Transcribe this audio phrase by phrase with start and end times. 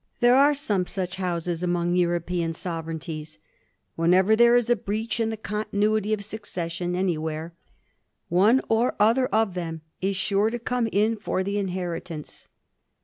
[0.19, 3.37] There are some such houses among European sovereignties;
[3.95, 7.53] whenever there is a breach in the continuity of succession any where,
[8.27, 12.47] one or other of them is sure to come in for the inheritance.